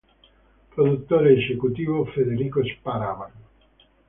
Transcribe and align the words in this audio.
Produttore 0.73 1.35
esecutivo 1.37 2.05
Federico 2.05 2.63
Sparano. 2.65 3.31